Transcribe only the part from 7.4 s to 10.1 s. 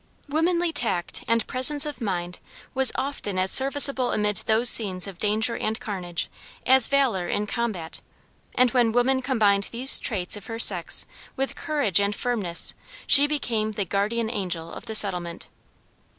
combat; and when woman combined these